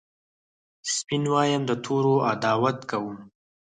سپین 0.93 1.23
وایم 1.33 1.61
د 1.69 1.71
تورو 1.83 2.13
عداوت 2.31 2.77
کوم 2.89 3.15